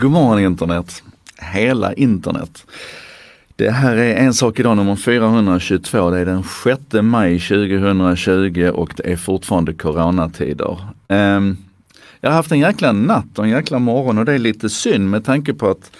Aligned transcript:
God 0.00 0.10
morgon 0.10 0.38
internet! 0.38 1.02
Hela 1.38 1.92
internet. 1.92 2.66
Det 3.56 3.70
här 3.70 3.96
är 3.96 4.14
En 4.14 4.34
sak 4.34 4.60
idag 4.60 4.76
nummer 4.76 4.96
422. 4.96 6.10
Det 6.10 6.18
är 6.18 6.24
den 6.24 6.44
6 6.64 6.80
maj 7.02 7.40
2020 7.40 8.70
och 8.74 8.92
det 8.96 9.12
är 9.12 9.16
fortfarande 9.16 9.74
coronatider. 9.74 10.78
Um, 11.08 11.56
jag 12.20 12.30
har 12.30 12.36
haft 12.36 12.52
en 12.52 12.58
jäkla 12.58 12.92
natt 12.92 13.38
och 13.38 13.44
en 13.44 13.50
jäkla 13.50 13.78
morgon 13.78 14.18
och 14.18 14.24
det 14.24 14.32
är 14.32 14.38
lite 14.38 14.68
synd 14.68 15.10
med 15.10 15.24
tanke 15.24 15.54
på 15.54 15.70
att 15.70 15.90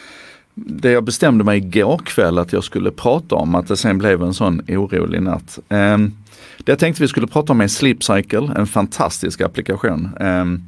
det 0.55 0.91
jag 0.91 1.05
bestämde 1.05 1.45
mig 1.45 1.59
igår 1.59 2.01
kväll 2.05 2.39
att 2.39 2.53
jag 2.53 2.65
skulle 2.65 2.91
prata 2.91 3.35
om, 3.35 3.55
att 3.55 3.69
det 3.69 3.77
sen 3.77 3.99
blev 3.99 4.23
en 4.23 4.35
sån 4.35 4.61
orolig 4.69 5.23
natt. 5.23 5.59
Um, 5.69 6.17
det 6.59 6.73
jag 6.73 6.79
tänkte 6.79 7.03
vi 7.03 7.09
skulle 7.09 7.27
prata 7.27 7.53
om 7.53 7.61
är 7.61 7.69
Sleep 7.69 8.05
Cycle, 8.05 8.53
en 8.57 8.67
fantastisk 8.67 9.41
applikation. 9.41 10.11
Um, 10.21 10.63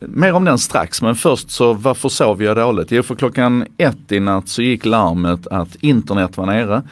Mer 0.00 0.32
om 0.32 0.44
den 0.44 0.58
strax, 0.58 1.02
men 1.02 1.14
först 1.14 1.50
så 1.50 1.72
varför 1.72 2.08
sov 2.08 2.42
jag 2.42 2.56
dåligt? 2.56 2.90
Jo, 2.90 3.02
för 3.02 3.14
klockan 3.14 3.66
ett 3.78 4.12
i 4.12 4.20
natt 4.20 4.48
så 4.48 4.62
gick 4.62 4.84
larmet 4.84 5.46
att 5.46 5.76
internet 5.80 6.36
var 6.36 6.46
nere. 6.46 6.82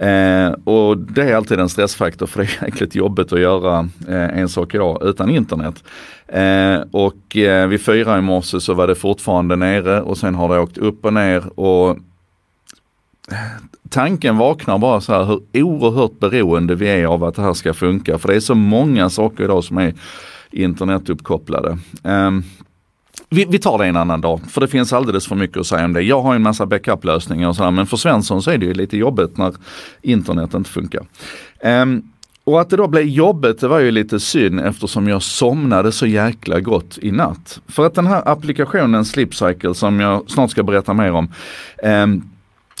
Eh, 0.00 0.52
och 0.64 0.98
det 0.98 1.22
är 1.22 1.36
alltid 1.36 1.60
en 1.60 1.68
stressfaktor 1.68 2.26
för 2.26 2.40
det 2.40 2.46
är 2.46 2.64
jäkligt 2.64 2.94
jobbigt 2.94 3.32
att 3.32 3.40
göra 3.40 3.88
eh, 4.08 4.38
en 4.38 4.48
sak 4.48 4.74
idag 4.74 4.98
utan 5.02 5.30
internet. 5.30 5.84
Eh, 6.28 6.80
och 6.90 7.36
eh, 7.36 7.66
vid 7.66 7.80
fyra 7.80 8.18
i 8.18 8.20
morse 8.20 8.60
så 8.60 8.74
var 8.74 8.86
det 8.86 8.94
fortfarande 8.94 9.56
nere 9.56 10.00
och 10.00 10.18
sen 10.18 10.34
har 10.34 10.54
det 10.54 10.60
åkt 10.60 10.78
upp 10.78 11.04
och 11.04 11.12
ner 11.12 11.60
och 11.60 11.96
tanken 13.88 14.36
vaknar 14.36 14.78
bara 14.78 15.00
så 15.00 15.12
här 15.12 15.24
hur 15.24 15.62
oerhört 15.62 16.18
beroende 16.18 16.74
vi 16.74 16.88
är 16.88 17.06
av 17.06 17.24
att 17.24 17.34
det 17.34 17.42
här 17.42 17.54
ska 17.54 17.74
funka. 17.74 18.18
För 18.18 18.28
det 18.28 18.34
är 18.34 18.40
så 18.40 18.54
många 18.54 19.10
saker 19.10 19.44
idag 19.44 19.64
som 19.64 19.78
är 19.78 19.94
internetuppkopplade. 20.50 21.78
Um, 22.02 22.44
vi, 23.28 23.44
vi, 23.44 23.58
tar 23.58 23.78
det 23.78 23.86
en 23.86 23.96
annan 23.96 24.20
dag, 24.20 24.40
för 24.48 24.60
det 24.60 24.68
finns 24.68 24.92
alldeles 24.92 25.26
för 25.26 25.36
mycket 25.36 25.56
att 25.56 25.66
säga 25.66 25.84
om 25.84 25.92
det. 25.92 26.02
Jag 26.02 26.22
har 26.22 26.34
en 26.34 26.42
massa 26.42 26.66
backup-lösningar 26.66 27.48
och 27.48 27.56
sådär, 27.56 27.70
men 27.70 27.86
för 27.86 27.96
Svensson 27.96 28.42
så 28.42 28.50
är 28.50 28.58
det 28.58 28.66
ju 28.66 28.74
lite 28.74 28.96
jobbigt 28.96 29.36
när 29.36 29.54
internet 30.02 30.54
inte 30.54 30.70
funkar. 30.70 31.02
Um, 31.64 32.02
och 32.44 32.60
att 32.60 32.70
det 32.70 32.76
då 32.76 32.88
blev 32.88 33.04
jobbigt, 33.04 33.60
det 33.60 33.68
var 33.68 33.78
ju 33.78 33.90
lite 33.90 34.20
synd 34.20 34.60
eftersom 34.60 35.08
jag 35.08 35.22
somnade 35.22 35.92
så 35.92 36.06
jäkla 36.06 36.60
gott 36.60 36.98
i 37.02 37.10
natt. 37.10 37.60
För 37.68 37.86
att 37.86 37.94
den 37.94 38.06
här 38.06 38.28
applikationen 38.28 39.04
Sleep 39.04 39.34
Cycle 39.34 39.74
som 39.74 40.00
jag 40.00 40.30
snart 40.30 40.50
ska 40.50 40.62
berätta 40.62 40.94
mer 40.94 41.12
om, 41.12 41.32
um, 41.82 42.30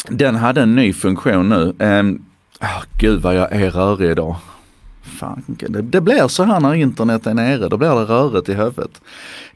den 0.08 0.36
hade 0.36 0.62
en 0.62 0.74
ny 0.74 0.92
funktion 0.92 1.48
nu. 1.48 1.74
Um, 1.78 2.24
oh, 2.60 2.82
gud 2.98 3.22
vad 3.22 3.34
jag 3.34 3.52
är 3.52 3.70
rörig 3.70 4.10
idag 4.10 4.36
fan, 5.20 5.42
det, 5.46 5.82
det 5.82 6.00
blir 6.00 6.28
så 6.28 6.44
här 6.44 6.60
när 6.60 6.74
internet 6.74 7.26
är 7.26 7.34
nere, 7.34 7.68
då 7.68 7.76
blir 7.76 7.88
det 7.88 8.04
röret 8.04 8.48
i 8.48 8.54
huvudet. 8.54 9.00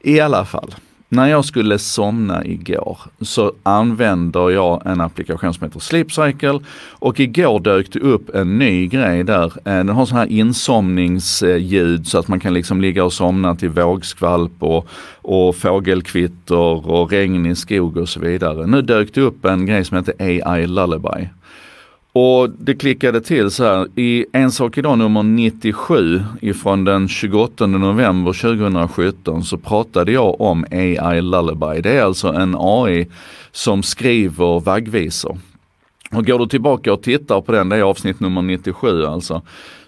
I 0.01 0.21
alla 0.21 0.45
fall, 0.45 0.75
när 1.09 1.27
jag 1.27 1.45
skulle 1.45 1.79
somna 1.79 2.45
igår 2.45 2.99
så 3.21 3.53
använder 3.63 4.51
jag 4.51 4.83
en 4.87 5.01
applikation 5.01 5.55
som 5.55 5.65
heter 5.65 5.81
Sleep 5.81 6.13
Cycle 6.13 6.61
och 6.91 7.21
igår 7.21 7.61
dök 7.61 7.93
det 7.93 7.99
upp 7.99 8.35
en 8.35 8.59
ny 8.59 8.87
grej 8.87 9.25
där. 9.25 9.45
Eh, 9.45 9.51
den 9.65 9.89
har 9.89 10.07
sån 10.07 10.19
här 10.19 10.27
insomningsljud 10.27 12.07
så 12.07 12.19
att 12.19 12.29
man 12.29 12.41
kan 12.41 12.55
liksom 12.55 12.81
ligga 12.81 13.05
och 13.05 13.13
somna 13.13 13.57
till 13.57 13.69
vågskvalp 13.69 14.53
och, 14.59 14.89
och 15.23 15.57
fågelkvitter 15.57 16.91
och 16.91 17.11
regn 17.11 17.47
i 17.47 17.57
skog 17.57 17.97
och 17.97 18.09
så 18.09 18.21
vidare. 18.21 18.67
Nu 18.67 18.83
dök 18.83 19.15
det 19.15 19.21
upp 19.21 19.45
en 19.45 19.67
grej 19.67 19.85
som 19.85 19.97
heter 19.97 20.15
AI 20.19 20.67
Lullaby. 20.67 21.29
Och 22.17 22.51
det 22.51 22.75
klickade 22.75 23.21
till 23.21 23.51
så 23.51 23.65
här, 23.65 23.89
i 23.99 24.27
En 24.33 24.51
sak 24.51 24.79
idag 24.79 24.99
nummer 24.99 25.23
97 25.23 26.23
ifrån 26.41 26.85
den 26.85 27.09
28 27.09 27.67
november 27.67 28.33
2017 28.33 29.45
så 29.45 29.57
pratade 29.57 30.13
jag 30.13 30.41
om 30.41 30.65
AI 30.71 31.21
Lullaby. 31.21 31.81
Det 31.81 31.91
är 31.91 32.03
alltså 32.03 32.29
en 32.29 32.57
AI 32.59 33.07
som 33.53 33.83
skriver 33.83 34.61
vaggvisor. 34.61 35.39
Och 36.13 36.27
går 36.27 36.39
du 36.39 36.47
tillbaka 36.47 36.93
och 36.93 37.03
tittar 37.03 37.41
på 37.41 37.53
den, 37.53 37.69
det 37.69 37.77
är 37.77 37.83
avsnitt 37.83 38.21
nummer 38.21 38.43
97 38.43 39.05
alltså, 39.05 39.43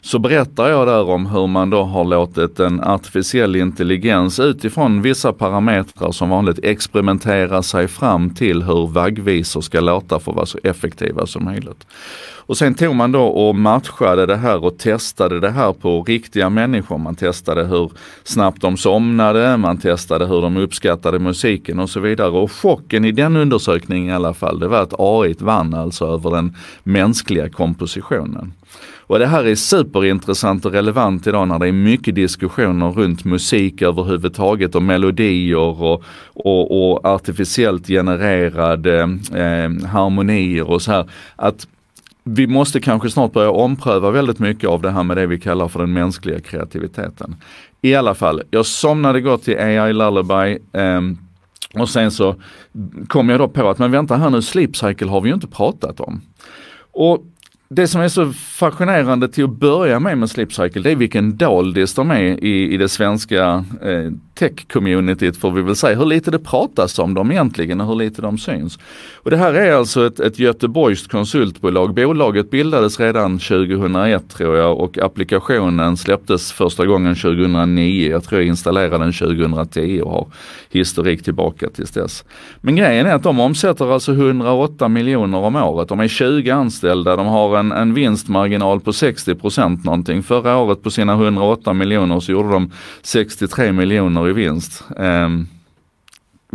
så 0.06 0.18
berättar 0.18 0.68
jag 0.68 0.86
där 0.86 1.08
om 1.08 1.26
hur 1.26 1.46
man 1.46 1.70
då 1.70 1.82
har 1.82 2.04
låtit 2.04 2.60
en 2.60 2.80
artificiell 2.80 3.56
intelligens 3.56 4.40
utifrån 4.40 5.02
vissa 5.02 5.32
parametrar 5.32 6.12
som 6.12 6.30
vanligt 6.30 6.58
experimentera 6.62 7.62
sig 7.62 7.88
fram 7.88 8.34
till 8.34 8.62
hur 8.62 8.86
vaggvisor 8.86 9.60
ska 9.60 9.80
låta 9.80 10.20
för 10.20 10.32
att 10.32 10.36
vara 10.36 10.46
så 10.46 10.58
effektiva 10.62 11.26
som 11.26 11.44
möjligt. 11.44 11.86
Och 12.46 12.56
sen 12.56 12.74
tog 12.74 12.94
man 12.94 13.12
då 13.12 13.24
och 13.24 13.54
matchade 13.54 14.26
det 14.26 14.36
här 14.36 14.64
och 14.64 14.78
testade 14.78 15.40
det 15.40 15.50
här 15.50 15.72
på 15.72 16.02
riktiga 16.02 16.50
människor. 16.50 16.98
Man 16.98 17.14
testade 17.14 17.64
hur 17.64 17.90
snabbt 18.24 18.60
de 18.60 18.76
somnade, 18.76 19.56
man 19.56 19.78
testade 19.78 20.26
hur 20.26 20.42
de 20.42 20.56
uppskattade 20.56 21.18
musiken 21.18 21.78
och 21.78 21.90
så 21.90 22.00
vidare. 22.00 22.30
Och 22.30 22.52
chocken 22.52 23.04
i 23.04 23.12
den 23.12 23.36
undersökningen 23.36 24.08
i 24.08 24.12
alla 24.12 24.34
fall, 24.34 24.58
det 24.58 24.68
var 24.68 24.82
att 24.82 24.94
AI 24.98 25.34
vann 25.38 25.74
alltså 25.74 26.06
över 26.06 26.30
den 26.30 26.56
mänskliga 26.82 27.48
kompositionen. 27.48 28.52
Och 29.06 29.18
det 29.18 29.26
här 29.26 29.44
är 29.44 29.54
superintressant 29.54 30.64
och 30.64 30.72
relevant 30.72 31.26
idag 31.26 31.48
när 31.48 31.58
det 31.58 31.68
är 31.68 31.72
mycket 31.72 32.14
diskussioner 32.14 32.90
runt 32.90 33.24
musik 33.24 33.82
överhuvudtaget 33.82 34.74
och 34.74 34.82
melodier 34.82 35.58
och, 35.58 36.02
och, 36.34 36.90
och 36.92 37.04
artificiellt 37.04 37.86
genererade 37.86 39.00
eh, 39.34 39.88
harmonier 39.88 40.70
och 40.70 40.82
så 40.82 40.92
här. 40.92 41.10
Att 41.36 41.66
vi 42.24 42.46
måste 42.46 42.80
kanske 42.80 43.10
snart 43.10 43.32
börja 43.32 43.50
ompröva 43.50 44.10
väldigt 44.10 44.38
mycket 44.38 44.70
av 44.70 44.82
det 44.82 44.90
här 44.90 45.02
med 45.02 45.16
det 45.16 45.26
vi 45.26 45.40
kallar 45.40 45.68
för 45.68 45.80
den 45.80 45.92
mänskliga 45.92 46.40
kreativiteten. 46.40 47.36
I 47.82 47.94
alla 47.94 48.14
fall, 48.14 48.42
jag 48.50 48.66
somnade 48.66 49.20
gott 49.20 49.42
till 49.42 49.58
AI 49.58 49.92
Lullaby 49.92 50.58
eh, 50.72 51.00
och 51.74 51.88
sen 51.88 52.10
så 52.10 52.34
kom 53.08 53.28
jag 53.28 53.40
då 53.40 53.48
på 53.48 53.68
att 53.68 53.78
men 53.78 53.90
vänta 53.90 54.16
här 54.16 54.30
nu, 54.30 54.42
Sleep 54.42 54.76
Cycle 54.76 55.08
har 55.08 55.20
vi 55.20 55.28
ju 55.28 55.34
inte 55.34 55.46
pratat 55.46 56.00
om. 56.00 56.20
Och 56.92 57.24
det 57.68 57.88
som 57.88 58.00
är 58.00 58.08
så 58.08 58.32
fascinerande 58.32 59.28
till 59.28 59.44
att 59.44 59.58
börja 59.58 60.00
med 60.00 60.18
med 60.18 60.30
Sleep 60.30 60.52
Cycle, 60.52 60.82
det 60.82 60.90
är 60.90 60.96
vilken 60.96 61.36
doldis 61.36 61.94
de 61.94 62.10
är 62.10 62.44
i, 62.44 62.74
i 62.74 62.76
det 62.76 62.88
svenska 62.88 63.64
eh, 63.82 64.12
tech-communityt 64.38 65.40
får 65.40 65.50
vi 65.50 65.62
väl 65.62 65.76
säga, 65.76 65.98
hur 65.98 66.06
lite 66.06 66.30
det 66.30 66.38
pratas 66.38 66.98
om 66.98 67.14
dem 67.14 67.30
egentligen 67.30 67.80
och 67.80 67.86
hur 67.86 67.94
lite 67.94 68.22
de 68.22 68.38
syns. 68.38 68.78
Och 69.14 69.30
det 69.30 69.36
här 69.36 69.54
är 69.54 69.72
alltså 69.72 70.06
ett, 70.06 70.20
ett 70.20 70.38
Göteborgskt 70.38 71.10
konsultbolag. 71.10 71.94
Bolaget 71.94 72.50
bildades 72.50 73.00
redan 73.00 73.38
2001 73.38 74.30
tror 74.30 74.56
jag 74.56 74.80
och 74.80 74.98
applikationen 74.98 75.96
släpptes 75.96 76.52
första 76.52 76.86
gången 76.86 77.14
2009. 77.14 78.10
Jag 78.10 78.24
tror 78.24 78.40
jag 78.40 78.48
installerade 78.48 79.04
den 79.04 79.12
2010 79.12 80.00
och 80.04 80.10
har 80.10 80.26
historik 80.70 81.24
tillbaka 81.24 81.68
tills 81.68 81.90
dess. 81.90 82.24
Men 82.60 82.76
grejen 82.76 83.06
är 83.06 83.14
att 83.14 83.22
de 83.22 83.40
omsätter 83.40 83.92
alltså 83.92 84.12
108 84.12 84.88
miljoner 84.88 85.38
om 85.38 85.56
året. 85.56 85.88
De 85.88 86.00
är 86.00 86.08
20 86.08 86.50
anställda, 86.50 87.16
de 87.16 87.26
har 87.26 87.58
en, 87.58 87.72
en 87.72 87.94
vinstmarginal 87.94 88.80
på 88.80 88.92
60 88.92 89.34
procent 89.34 89.84
någonting. 89.84 90.22
Förra 90.22 90.56
året 90.56 90.82
på 90.82 90.90
sina 90.90 91.12
108 91.12 91.72
miljoner 91.72 92.20
så 92.20 92.32
gjorde 92.32 92.48
de 92.48 92.70
63 93.02 93.72
miljoner 93.72 94.25
i 94.30 94.32
vinst. 94.32 94.84
Eh, 94.98 95.28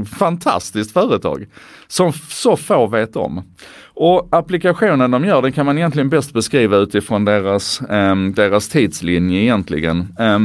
fantastiskt 0.05 0.91
företag 0.93 1.45
som 1.87 2.13
så 2.13 2.57
få 2.57 2.87
vet 2.87 3.15
om. 3.15 3.43
Och 3.93 4.27
applikationen 4.31 5.11
de 5.11 5.25
gör, 5.25 5.41
den 5.41 5.51
kan 5.51 5.65
man 5.65 5.77
egentligen 5.77 6.09
bäst 6.09 6.33
beskriva 6.33 6.77
utifrån 6.77 7.25
deras, 7.25 7.81
eh, 7.81 8.15
deras 8.15 8.69
tidslinje 8.69 9.41
egentligen. 9.41 10.15
Eh, 10.19 10.39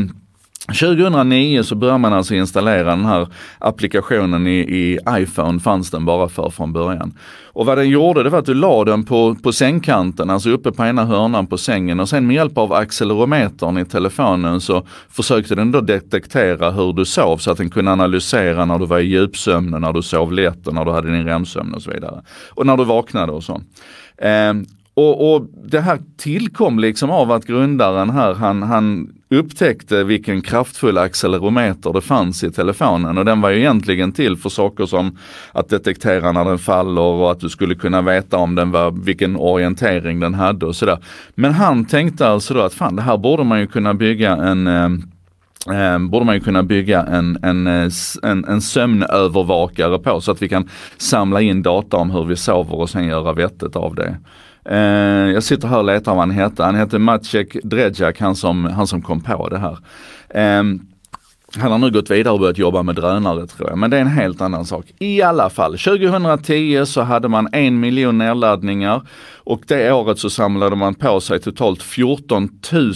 2009 0.66 1.62
så 1.62 1.74
började 1.74 1.98
man 1.98 2.12
alltså 2.12 2.34
installera 2.34 2.90
den 2.90 3.04
här 3.04 3.28
applikationen 3.58 4.46
i, 4.46 4.58
i, 4.58 4.98
iPhone, 5.10 5.60
fanns 5.60 5.90
den 5.90 6.04
bara 6.04 6.28
för 6.28 6.50
från 6.50 6.72
början. 6.72 7.14
Och 7.52 7.66
vad 7.66 7.78
den 7.78 7.88
gjorde 7.88 8.22
det 8.22 8.30
var 8.30 8.38
att 8.38 8.46
du 8.46 8.54
la 8.54 8.84
den 8.84 9.04
på, 9.04 9.36
på 9.42 9.52
sängkanten, 9.52 10.30
alltså 10.30 10.50
uppe 10.50 10.72
på 10.72 10.84
ena 10.84 11.04
hörnan 11.04 11.46
på 11.46 11.58
sängen 11.58 12.00
och 12.00 12.08
sen 12.08 12.26
med 12.26 12.36
hjälp 12.36 12.58
av 12.58 12.72
accelerometern 12.72 13.78
i 13.78 13.84
telefonen 13.84 14.60
så 14.60 14.86
försökte 15.08 15.54
den 15.54 15.72
då 15.72 15.80
detektera 15.80 16.70
hur 16.70 16.92
du 16.92 17.04
sov 17.04 17.36
så 17.36 17.50
att 17.50 17.58
den 17.58 17.70
kunde 17.70 17.92
analysera 17.92 18.64
när 18.64 18.78
du 18.78 18.86
var 18.86 18.98
i 18.98 19.06
djupsömn, 19.06 19.80
när 19.80 19.92
du 19.92 20.02
sov 20.02 20.32
lätt 20.32 20.66
och 20.66 20.74
när 20.74 20.84
du 20.84 20.90
hade 20.90 21.12
din 21.12 21.24
REM-sömn 21.24 21.74
och 21.74 21.82
så 21.82 21.90
vidare. 21.90 22.22
Och 22.50 22.66
när 22.66 22.76
du 22.76 22.84
vaknade 22.84 23.32
och 23.32 23.44
så. 23.44 23.60
Eh, 24.18 24.54
och, 24.94 25.34
och, 25.34 25.46
det 25.64 25.80
här 25.80 25.98
tillkom 26.16 26.78
liksom 26.78 27.10
av 27.10 27.32
att 27.32 27.46
grundaren 27.46 28.10
här, 28.10 28.34
han, 28.34 28.62
han 28.62 29.08
upptäckte 29.30 30.04
vilken 30.04 30.42
kraftfull 30.42 30.98
accelerometer 30.98 31.92
det 31.92 32.00
fanns 32.00 32.44
i 32.44 32.50
telefonen 32.50 33.18
och 33.18 33.24
den 33.24 33.40
var 33.40 33.50
ju 33.50 33.58
egentligen 33.58 34.12
till 34.12 34.36
för 34.36 34.48
saker 34.48 34.86
som 34.86 35.18
att 35.52 35.68
detektera 35.68 36.32
när 36.32 36.44
den 36.44 36.58
faller 36.58 37.02
och 37.02 37.30
att 37.30 37.40
du 37.40 37.48
skulle 37.48 37.74
kunna 37.74 38.02
veta 38.02 38.36
om 38.36 38.54
den 38.54 38.70
var, 38.70 38.90
vilken 38.90 39.36
orientering 39.36 40.20
den 40.20 40.34
hade 40.34 40.66
och 40.66 40.76
sådär. 40.76 40.98
Men 41.34 41.52
han 41.52 41.84
tänkte 41.84 42.28
alltså 42.28 42.54
då 42.54 42.60
att 42.60 42.74
fan 42.74 42.96
det 42.96 43.02
här 43.02 43.16
borde 43.16 43.44
man 43.44 43.60
ju 43.60 43.66
kunna 43.66 43.94
bygga 43.94 44.36
en 44.36 44.66
eh, 44.66 44.90
eh 45.72 45.98
borde 45.98 46.26
man 46.26 46.34
ju 46.34 46.40
kunna 46.40 46.62
bygga 46.62 47.02
en, 47.02 47.38
en, 47.42 47.66
eh, 47.66 47.90
en, 48.22 48.44
en 48.44 48.60
sömnövervakare 48.60 49.98
på 49.98 50.20
så 50.20 50.30
att 50.30 50.42
vi 50.42 50.48
kan 50.48 50.68
samla 50.96 51.40
in 51.40 51.62
data 51.62 51.96
om 51.96 52.10
hur 52.10 52.24
vi 52.24 52.36
sover 52.36 52.74
och 52.74 52.90
sen 52.90 53.06
göra 53.06 53.32
vettet 53.32 53.76
av 53.76 53.94
det. 53.94 54.16
Eh, 54.70 54.78
jag 55.32 55.42
sitter 55.42 55.68
här 55.68 55.78
och 55.78 55.84
letar 55.84 56.12
vad 56.12 56.20
han 56.20 56.30
hette. 56.30 56.62
Han 56.62 56.74
hette 56.74 56.98
Maciek 56.98 57.56
Dredjak, 57.64 58.20
han 58.20 58.36
som, 58.36 58.64
han 58.64 58.86
som 58.86 59.02
kom 59.02 59.20
på 59.20 59.48
det 59.48 59.58
här. 59.58 59.78
Eh, 60.28 60.62
Han 61.58 61.72
har 61.72 61.78
nu 61.78 61.90
gått 61.90 62.10
vidare 62.10 62.34
och 62.34 62.40
börjat 62.40 62.58
jobba 62.58 62.82
med 62.82 62.94
drönare 62.94 63.46
tror 63.46 63.68
jag, 63.68 63.78
men 63.78 63.90
det 63.90 63.96
är 63.96 64.00
en 64.00 64.06
helt 64.06 64.40
annan 64.40 64.64
sak. 64.64 64.84
I 64.98 65.22
alla 65.22 65.50
fall, 65.50 65.78
2010 65.78 66.84
så 66.86 67.02
hade 67.02 67.28
man 67.28 67.48
en 67.52 67.80
miljon 67.80 68.18
nedladdningar 68.18 69.02
och 69.44 69.62
det 69.66 69.92
året 69.92 70.18
så 70.18 70.30
samlade 70.30 70.76
man 70.76 70.94
på 70.94 71.20
sig 71.20 71.40
totalt 71.40 71.82
14 71.82 72.48
000 72.72 72.92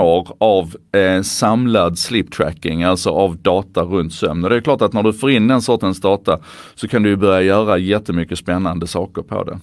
år 0.00 0.28
av 0.40 0.76
eh, 0.92 1.22
samlad 1.22 1.98
sleep 1.98 2.32
tracking, 2.32 2.82
alltså 2.82 3.10
av 3.10 3.36
data 3.36 3.82
runt 3.82 4.12
sömn. 4.12 4.44
Och 4.44 4.50
det 4.50 4.56
är 4.56 4.60
klart 4.60 4.82
att 4.82 4.92
när 4.92 5.02
du 5.02 5.12
får 5.12 5.30
in 5.30 5.48
den 5.48 5.62
sortens 5.62 6.00
data 6.00 6.38
så 6.74 6.88
kan 6.88 7.02
du 7.02 7.16
börja 7.16 7.42
göra 7.42 7.78
jättemycket 7.78 8.38
spännande 8.38 8.86
saker 8.86 9.22
på 9.22 9.44
det. 9.44 9.58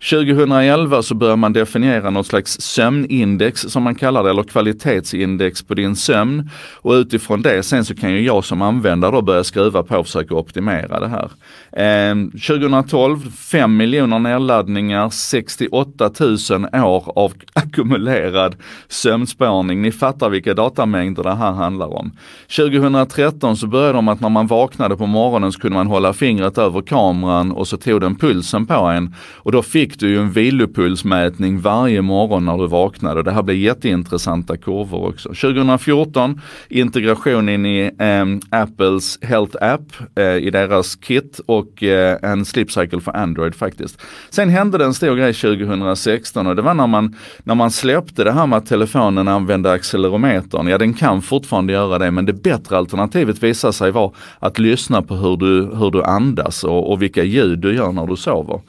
2011 0.00 1.02
så 1.02 1.14
börjar 1.14 1.36
man 1.36 1.52
definiera 1.52 2.10
något 2.10 2.26
slags 2.26 2.60
sömnindex 2.60 3.60
som 3.60 3.82
man 3.82 3.94
kallar 3.94 4.24
det, 4.24 4.30
eller 4.30 4.42
kvalitetsindex 4.42 5.62
på 5.62 5.74
din 5.74 5.96
sömn. 5.96 6.50
Och 6.76 6.92
utifrån 6.92 7.42
det 7.42 7.62
sen 7.62 7.84
så 7.84 7.94
kan 7.94 8.12
ju 8.12 8.20
jag 8.20 8.44
som 8.44 8.62
användare 8.62 9.10
då 9.10 9.22
börja 9.22 9.44
skruva 9.44 9.82
på 9.82 9.96
och 9.96 10.06
försöka 10.06 10.34
optimera 10.34 11.00
det 11.00 11.08
här. 11.08 11.30
Eh, 11.72 12.14
2012, 12.30 13.30
5 13.30 13.76
miljoner 13.76 14.18
nedladdningar, 14.18 15.10
68 15.10 16.10
000 16.50 16.84
år 16.84 17.18
av 17.18 17.32
ackumulerad 17.52 18.56
sömnspårning. 18.88 19.82
Ni 19.82 19.92
fattar 19.92 20.30
vilka 20.30 20.54
datamängder 20.54 21.22
det 21.22 21.34
här 21.34 21.52
handlar 21.52 21.94
om. 21.94 22.12
2013 22.56 23.56
så 23.56 23.66
började 23.66 23.92
de 23.92 24.08
att 24.08 24.20
när 24.20 24.28
man 24.28 24.46
vaknade 24.46 24.96
på 24.96 25.06
morgonen 25.06 25.52
så 25.52 25.60
kunde 25.60 25.76
man 25.76 25.86
hålla 25.86 26.12
fingret 26.12 26.58
över 26.58 26.82
kameran 26.82 27.52
och 27.52 27.68
så 27.68 27.76
tog 27.76 28.00
den 28.00 28.16
pulsen 28.16 28.66
på 28.66 28.74
en. 28.74 29.14
Och 29.36 29.52
då 29.52 29.62
fick 29.62 29.89
du 29.98 30.08
ju 30.08 30.18
en 30.18 30.30
vilopulsmätning 30.30 31.60
varje 31.60 32.02
morgon 32.02 32.44
när 32.44 32.58
du 32.58 32.66
vaknade. 32.66 33.22
Det 33.22 33.32
här 33.32 33.42
blev 33.42 33.56
jätteintressanta 33.56 34.56
kurvor 34.56 35.08
också. 35.08 35.28
2014 35.28 36.40
integration 36.68 37.48
in 37.48 37.66
i 37.66 37.90
eh, 37.98 38.60
Apples 38.60 39.18
Health 39.22 39.56
App 39.60 39.82
eh, 40.14 40.24
i 40.24 40.50
deras 40.50 40.96
kit 40.96 41.40
och 41.46 41.82
eh, 41.82 42.18
en 42.22 42.44
Sleep 42.44 42.70
Cycle 42.70 43.00
för 43.00 43.16
Android 43.16 43.54
faktiskt. 43.54 44.02
Sen 44.30 44.48
hände 44.48 44.78
det 44.78 44.84
en 44.84 44.94
stor 44.94 45.16
grej 45.16 45.34
2016 45.34 46.46
och 46.46 46.56
det 46.56 46.62
var 46.62 46.74
när 46.74 46.86
man, 46.86 47.16
när 47.44 47.54
man 47.54 47.70
släppte 47.70 48.24
det 48.24 48.32
här 48.32 48.46
med 48.46 48.56
att 48.56 48.66
telefonen 48.66 49.28
använde 49.28 49.72
accelerometern. 49.72 50.68
Ja 50.68 50.78
den 50.78 50.94
kan 50.94 51.22
fortfarande 51.22 51.72
göra 51.72 51.98
det 51.98 52.10
men 52.10 52.26
det 52.26 52.32
bättre 52.32 52.76
alternativet 52.76 53.42
visade 53.42 53.72
sig 53.72 53.90
vara 53.90 54.10
att 54.38 54.58
lyssna 54.58 55.02
på 55.02 55.14
hur 55.14 55.36
du, 55.36 55.76
hur 55.76 55.90
du 55.90 56.02
andas 56.02 56.64
och, 56.64 56.92
och 56.92 57.02
vilka 57.02 57.24
ljud 57.24 57.58
du 57.58 57.74
gör 57.74 57.92
när 57.92 58.06
du 58.06 58.16
sover. 58.16 58.60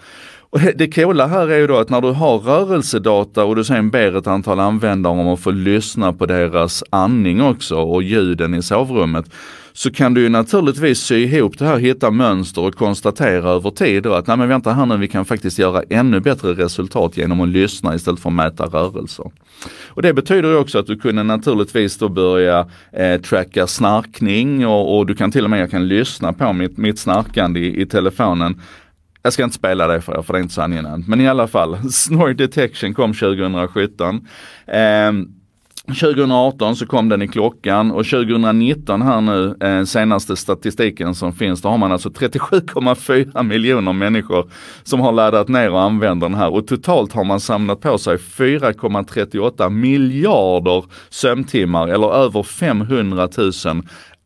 Och 0.52 0.60
det 0.76 0.96
coola 0.96 1.28
här 1.28 1.48
är 1.48 1.58
ju 1.58 1.68
då 1.68 1.78
att 1.78 1.90
när 1.90 2.02
du 2.02 2.12
har 2.12 2.40
rörelsedata 2.40 3.46
och 3.46 3.56
du 3.56 3.64
sen 3.64 3.90
ber 3.90 4.18
ett 4.18 4.28
antal 4.28 4.60
användare 4.60 5.14
om 5.14 5.28
att 5.28 5.40
få 5.40 5.52
lyssna 5.52 6.14
på 6.14 6.26
deras 6.26 6.84
andning 6.90 7.42
också 7.42 7.76
och 7.76 8.04
ljuden 8.04 8.54
i 8.54 8.62
sovrummet 8.62 9.26
så 9.74 9.92
kan 9.92 10.14
du 10.14 10.22
ju 10.22 10.30
naturligtvis 10.30 11.00
sy 11.00 11.16
ihop 11.16 11.58
det 11.58 11.66
här, 11.66 11.78
hitta 11.78 12.12
mönster 12.12 12.62
och 12.62 12.76
konstatera 12.76 13.50
över 13.50 13.70
tid 13.70 14.04
då 14.04 14.14
att 14.14 14.28
nej 14.28 14.38
men 14.38 14.50
vänta 14.50 14.74
här 14.74 14.86
nu, 14.86 14.98
vi 14.98 15.08
kan 15.08 15.26
faktiskt 15.26 15.60
göra 15.60 15.84
ännu 15.90 16.20
bättre 16.20 16.54
resultat 16.54 17.18
genom 17.18 17.42
att 17.42 17.50
lyssna 17.50 17.96
istället 17.96 18.20
för 18.20 18.30
att 18.30 18.36
mäta 18.36 18.66
rörelser. 18.66 19.32
Och 19.88 20.02
det 20.02 20.14
betyder 20.14 20.50
ju 20.50 20.56
också 20.56 20.80
att 20.80 20.88
du 20.88 20.98
kunde 20.98 21.24
naturligtvis 21.24 21.98
då 21.98 22.10
börja 22.10 22.68
eh, 22.92 23.22
tracka 23.22 23.68
snarkning 23.68 24.68
och, 24.68 24.98
och, 24.98 25.06
du 25.06 25.16
kan 25.16 25.32
till 25.32 25.44
och 25.44 25.50
med, 25.50 25.62
jag 25.62 25.72
kan 25.72 25.88
lyssna 25.88 26.34
på 26.34 26.54
mitt, 26.54 26.78
mitt 26.78 27.00
snarkande 27.00 27.60
i, 27.60 27.82
i 27.82 27.86
telefonen 27.86 28.62
jag 29.24 29.34
ska 29.34 29.44
inte 29.44 29.56
spela 29.56 29.88
det 29.88 30.02
för 30.02 30.18
er 30.18 30.22
för 30.22 30.34
det 30.34 30.40
är 30.40 30.44
inte 30.44 30.54
så 30.54 30.62
angenämt. 30.62 31.08
Men 31.08 31.22
i 31.22 31.28
alla 31.28 31.48
fall, 31.48 31.78
Snore 31.92 32.34
Detection 32.34 32.94
kom 32.94 33.14
2017. 33.14 34.28
Eh, 34.68 35.12
2018 35.88 36.76
så 36.76 36.86
kom 36.86 37.10
den 37.10 37.22
i 37.22 37.28
klockan 37.28 37.92
och 37.92 38.06
2019 38.06 39.02
här 39.02 39.22
nu, 39.22 39.58
eh, 39.60 39.84
senaste 39.84 40.36
statistiken 40.36 41.16
som 41.16 41.34
finns, 41.34 41.62
då 41.62 41.70
har 41.70 41.78
man 41.78 41.92
alltså 41.92 42.10
37,4 42.10 43.44
miljoner 43.44 43.94
människor 43.94 44.50
som 44.84 45.00
har 45.00 45.12
laddat 45.12 45.48
ner 45.48 45.72
och 45.72 45.82
använder 45.82 46.30
den 46.30 46.38
här 46.38 46.54
och 46.54 46.68
totalt 46.68 47.14
har 47.14 47.24
man 47.24 47.40
samlat 47.40 47.82
på 47.82 47.98
sig 47.98 48.18
4,38 48.18 49.70
miljarder 49.70 50.86
sömntimmar 51.10 51.88
eller 51.88 52.14
över 52.14 52.44
500 52.44 53.30
000 53.38 53.52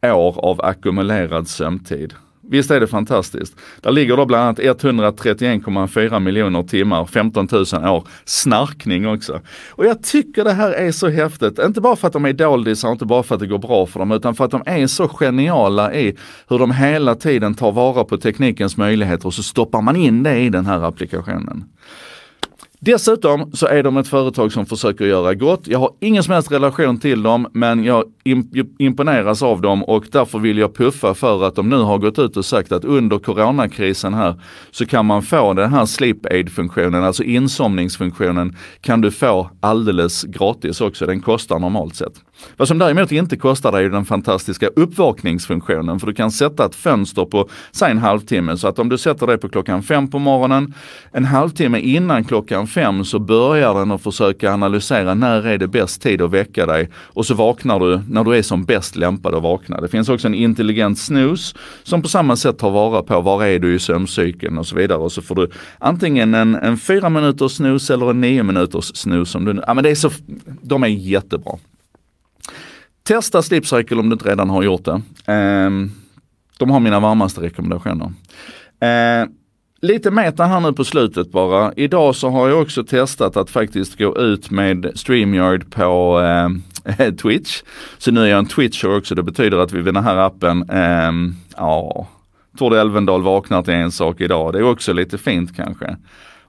år 0.03 0.45
av 0.45 0.61
ackumulerad 0.61 1.47
sömntid. 1.47 2.13
Visst 2.49 2.71
är 2.71 2.79
det 2.79 2.87
fantastiskt? 2.87 3.55
Där 3.81 3.91
ligger 3.91 4.17
då 4.17 4.25
bland 4.25 4.43
annat 4.43 4.59
131,4 4.59 6.19
miljoner 6.19 6.63
timmar, 6.63 7.05
15 7.05 7.47
000 7.51 7.61
år, 7.61 8.07
snarkning 8.25 9.07
också. 9.07 9.41
Och 9.69 9.85
jag 9.85 10.03
tycker 10.03 10.43
det 10.43 10.53
här 10.53 10.71
är 10.71 10.91
så 10.91 11.09
häftigt, 11.09 11.59
inte 11.59 11.81
bara 11.81 11.95
för 11.95 12.07
att 12.07 12.13
de 12.13 12.25
är 12.25 12.33
doldisar, 12.33 12.91
inte 12.91 13.05
bara 13.05 13.23
för 13.23 13.35
att 13.35 13.41
det 13.41 13.47
går 13.47 13.57
bra 13.57 13.85
för 13.85 13.99
dem, 13.99 14.11
utan 14.11 14.35
för 14.35 14.45
att 14.45 14.51
de 14.51 14.63
är 14.65 14.87
så 14.87 15.07
geniala 15.07 15.93
i 15.93 16.17
hur 16.47 16.59
de 16.59 16.71
hela 16.71 17.15
tiden 17.15 17.55
tar 17.55 17.71
vara 17.71 18.03
på 18.03 18.17
teknikens 18.17 18.77
möjligheter 18.77 19.25
och 19.27 19.33
så 19.33 19.43
stoppar 19.43 19.81
man 19.81 19.95
in 19.95 20.23
det 20.23 20.39
i 20.39 20.49
den 20.49 20.65
här 20.65 20.83
applikationen. 20.83 21.63
Dessutom 22.85 23.51
så 23.53 23.67
är 23.67 23.83
de 23.83 23.97
ett 23.97 24.07
företag 24.07 24.51
som 24.51 24.65
försöker 24.65 25.05
göra 25.05 25.33
gott. 25.33 25.67
Jag 25.67 25.79
har 25.79 25.91
ingen 25.99 26.23
som 26.23 26.33
helst 26.33 26.51
relation 26.51 26.99
till 26.99 27.23
dem 27.23 27.47
men 27.53 27.83
jag 27.83 28.03
imponeras 28.79 29.43
av 29.43 29.61
dem 29.61 29.83
och 29.83 30.05
därför 30.11 30.39
vill 30.39 30.57
jag 30.57 30.75
puffa 30.75 31.13
för 31.13 31.43
att 31.43 31.55
de 31.55 31.69
nu 31.69 31.77
har 31.77 31.97
gått 31.97 32.19
ut 32.19 32.37
och 32.37 32.45
sagt 32.45 32.71
att 32.71 32.85
under 32.85 33.19
coronakrisen 33.19 34.13
här 34.13 34.41
så 34.71 34.85
kan 34.85 35.05
man 35.05 35.21
få 35.21 35.53
den 35.53 35.73
här 35.73 35.85
sleep 35.85 36.25
aid 36.25 36.51
funktionen, 36.51 37.03
alltså 37.03 37.23
insomningsfunktionen 37.23 38.57
kan 38.81 39.01
du 39.01 39.11
få 39.11 39.49
alldeles 39.59 40.23
gratis 40.23 40.81
också. 40.81 41.05
Den 41.05 41.21
kostar 41.21 41.59
normalt 41.59 41.95
sett. 41.95 42.13
Vad 42.57 42.67
som 42.67 42.77
däremot 42.77 43.11
inte 43.11 43.37
kostar 43.37 43.71
dig 43.71 43.85
är 43.85 43.89
den 43.89 44.05
fantastiska 44.05 44.67
uppvakningsfunktionen 44.67 45.99
för 45.99 46.07
du 46.07 46.13
kan 46.13 46.31
sätta 46.31 46.65
ett 46.65 46.75
fönster 46.75 47.25
på, 47.25 47.49
säg 47.71 47.91
en 47.91 47.97
halvtimme, 47.97 48.57
så 48.57 48.67
att 48.67 48.79
om 48.79 48.89
du 48.89 48.97
sätter 48.97 49.27
det 49.27 49.37
på 49.37 49.49
klockan 49.49 49.83
fem 49.83 50.07
på 50.07 50.19
morgonen, 50.19 50.73
en 51.11 51.25
halvtimme 51.25 51.79
innan 51.79 52.23
klockan 52.23 52.67
fem 52.75 53.05
så 53.05 53.19
börjar 53.19 53.73
den 53.73 53.91
att 53.91 54.01
försöka 54.01 54.53
analysera 54.53 55.13
när 55.13 55.47
är 55.47 55.57
det 55.57 55.67
bäst 55.67 56.01
tid 56.01 56.21
att 56.21 56.31
väcka 56.31 56.65
dig 56.65 56.89
och 56.95 57.25
så 57.25 57.33
vaknar 57.33 57.79
du 57.79 58.01
när 58.09 58.23
du 58.23 58.37
är 58.37 58.41
som 58.41 58.65
bäst 58.65 58.95
lämpad 58.95 59.35
att 59.35 59.43
vakna. 59.43 59.81
Det 59.81 59.87
finns 59.87 60.09
också 60.09 60.27
en 60.27 60.33
intelligent 60.33 60.99
snus 60.99 61.55
som 61.83 62.01
på 62.01 62.07
samma 62.07 62.35
sätt 62.35 62.57
tar 62.57 62.71
vara 62.71 63.03
på 63.03 63.21
var 63.21 63.45
är 63.45 63.59
du 63.59 63.75
i 63.75 63.79
sömncykeln 63.79 64.57
och 64.57 64.67
så 64.67 64.75
vidare 64.75 64.97
och 64.97 65.11
så 65.11 65.21
får 65.21 65.35
du 65.35 65.49
antingen 65.77 66.33
en, 66.33 66.55
en 66.55 66.77
fyra 66.77 67.09
minuters 67.09 67.51
snus 67.51 67.89
eller 67.89 68.09
en 68.09 68.21
nio 68.21 68.43
minuters 68.43 68.95
snus. 68.95 69.35
Om 69.35 69.45
du, 69.45 69.61
ja, 69.67 69.73
men 69.73 69.83
det 69.83 69.89
är 69.89 69.95
så, 69.95 70.11
de 70.61 70.83
är 70.83 70.87
jättebra. 70.87 71.53
Testa 73.03 73.41
Sleep 73.41 73.67
Cycle 73.67 73.97
om 73.97 74.09
du 74.09 74.13
inte 74.13 74.29
redan 74.29 74.49
har 74.49 74.63
gjort 74.63 74.85
det. 74.85 75.01
Ehm, 75.25 75.91
de 76.59 76.69
har 76.69 76.79
mina 76.79 76.99
varmaste 76.99 77.41
rekommendationer. 77.41 78.13
Ehm, 78.79 79.29
Lite 79.85 80.11
meta 80.11 80.45
här 80.45 80.59
nu 80.59 80.73
på 80.73 80.83
slutet 80.83 81.31
bara. 81.31 81.73
Idag 81.75 82.15
så 82.15 82.29
har 82.29 82.49
jag 82.49 82.61
också 82.61 82.83
testat 82.83 83.37
att 83.37 83.49
faktiskt 83.49 83.97
gå 83.97 84.17
ut 84.17 84.51
med 84.51 84.91
StreamYard 84.95 85.71
på 85.71 86.21
eh, 86.85 87.13
Twitch. 87.21 87.61
Så 87.97 88.11
nu 88.11 88.21
är 88.21 88.25
jag 88.25 88.39
en 88.39 88.45
Twitcher 88.45 88.97
också. 88.97 89.15
Det 89.15 89.23
betyder 89.23 89.57
att 89.57 89.71
vi 89.71 89.81
vid 89.81 89.93
den 89.93 90.03
här 90.03 90.17
appen, 90.17 90.69
eh, 90.69 91.11
ja, 91.57 92.07
Tord 92.57 92.73
Elvendal 92.73 93.21
vaknar 93.21 93.63
till 93.63 93.73
en 93.73 93.91
sak 93.91 94.21
idag. 94.21 94.53
Det 94.53 94.59
är 94.59 94.63
också 94.63 94.93
lite 94.93 95.17
fint 95.17 95.55
kanske. 95.55 95.97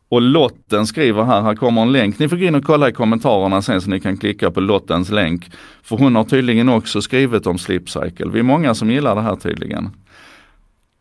Och 0.08 0.22
Lotten 0.22 0.86
skriver 0.86 1.24
här, 1.24 1.42
här 1.42 1.54
kommer 1.54 1.82
en 1.82 1.92
länk. 1.92 2.18
Ni 2.18 2.28
får 2.28 2.36
gå 2.36 2.44
in 2.44 2.54
och 2.54 2.64
kolla 2.64 2.88
i 2.88 2.92
kommentarerna 2.92 3.62
sen 3.62 3.80
så 3.80 3.90
ni 3.90 4.00
kan 4.00 4.16
klicka 4.16 4.50
på 4.50 4.60
Lottens 4.60 5.10
länk. 5.10 5.50
För 5.82 5.96
hon 5.96 6.16
har 6.16 6.24
tydligen 6.24 6.68
också 6.68 7.02
skrivit 7.02 7.46
om 7.46 7.58
Slipcycle. 7.58 8.28
Vi 8.32 8.38
är 8.38 8.42
många 8.42 8.74
som 8.74 8.90
gillar 8.90 9.14
det 9.14 9.22
här 9.22 9.36
tydligen. 9.36 9.90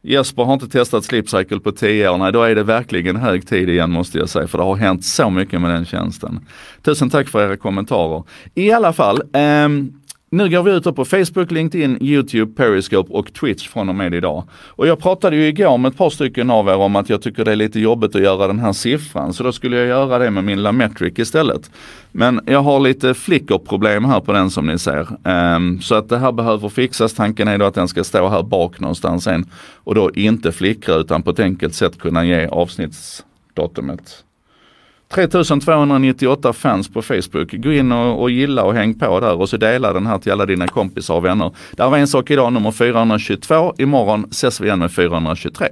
Jesper 0.07 0.43
har 0.43 0.53
inte 0.53 0.67
testat 0.67 1.03
Slipcycle 1.03 1.59
på 1.59 1.71
10 1.71 2.09
år. 2.09 2.17
Nej, 2.17 2.31
då 2.31 2.43
är 2.43 2.55
det 2.55 2.63
verkligen 2.63 3.15
hög 3.15 3.47
tid 3.47 3.69
igen 3.69 3.91
måste 3.91 4.17
jag 4.17 4.29
säga, 4.29 4.47
för 4.47 4.57
det 4.57 4.63
har 4.63 4.75
hänt 4.75 5.05
så 5.05 5.29
mycket 5.29 5.61
med 5.61 5.71
den 5.71 5.85
tjänsten. 5.85 6.39
Tusen 6.81 7.09
tack 7.09 7.27
för 7.27 7.45
era 7.45 7.57
kommentarer. 7.57 8.23
I 8.55 8.71
alla 8.71 8.93
fall, 8.93 9.21
um, 9.65 9.93
nu 10.35 10.49
går 10.49 10.63
vi 10.63 10.71
ut 10.71 10.95
på 10.95 11.05
Facebook, 11.05 11.51
LinkedIn, 11.51 11.97
YouTube, 12.01 12.53
Periscope 12.55 13.13
och 13.13 13.33
Twitch 13.33 13.67
från 13.67 13.89
och 13.89 13.95
med 13.95 14.13
idag. 14.13 14.43
Och 14.67 14.87
jag 14.87 14.99
pratade 14.99 15.35
ju 15.35 15.47
igår 15.47 15.77
med 15.77 15.89
ett 15.91 15.97
par 15.97 16.09
stycken 16.09 16.49
av 16.49 16.67
er 16.67 16.75
om 16.75 16.95
att 16.95 17.09
jag 17.09 17.21
tycker 17.21 17.45
det 17.45 17.51
är 17.51 17.55
lite 17.55 17.79
jobbigt 17.79 18.15
att 18.15 18.21
göra 18.21 18.47
den 18.47 18.59
här 18.59 18.73
siffran, 18.73 19.33
så 19.33 19.43
då 19.43 19.51
skulle 19.51 19.77
jag 19.77 19.87
göra 19.87 20.19
det 20.19 20.31
med 20.31 20.43
min 20.43 20.63
Lametric 20.63 21.19
istället. 21.19 21.71
Men 22.11 22.41
jag 22.45 22.61
har 22.61 22.79
lite 22.79 23.13
flickerproblem 23.13 24.05
här 24.05 24.19
på 24.19 24.33
den 24.33 24.49
som 24.49 24.67
ni 24.67 24.77
ser. 24.77 25.07
Um, 25.55 25.81
så 25.81 25.95
att 25.95 26.09
det 26.09 26.17
här 26.17 26.31
behöver 26.31 26.69
fixas. 26.69 27.13
Tanken 27.13 27.47
är 27.47 27.57
då 27.57 27.65
att 27.65 27.75
den 27.75 27.87
ska 27.87 28.03
stå 28.03 28.29
här 28.29 28.43
bak 28.43 28.79
någonstans 28.79 29.23
sen 29.23 29.45
och 29.75 29.95
då 29.95 30.11
inte 30.11 30.51
flickra 30.51 30.95
utan 30.95 31.23
på 31.23 31.29
ett 31.29 31.39
enkelt 31.39 31.73
sätt 31.73 31.99
kunna 31.99 32.25
ge 32.25 32.47
avsnittsdatumet 32.47 34.25
3298 35.13 36.53
fans 36.53 36.89
på 36.89 37.01
Facebook. 37.01 37.51
Gå 37.51 37.71
in 37.71 37.91
och, 37.91 38.21
och, 38.21 38.31
gilla 38.31 38.63
och 38.63 38.73
häng 38.73 38.93
på 38.93 39.19
där 39.19 39.41
och 39.41 39.49
så 39.49 39.57
dela 39.57 39.93
den 39.93 40.07
här 40.07 40.17
till 40.17 40.31
alla 40.31 40.45
dina 40.45 40.67
kompisar 40.67 41.15
och 41.15 41.25
vänner. 41.25 41.51
Det 41.71 41.83
här 41.83 41.89
var 41.89 41.97
en 41.97 42.07
sak 42.07 42.31
idag, 42.31 42.53
nummer 42.53 42.71
422. 42.71 43.73
Imorgon 43.77 44.25
ses 44.31 44.61
vi 44.61 44.65
igen 44.65 44.79
med 44.79 44.91
423. 44.91 45.67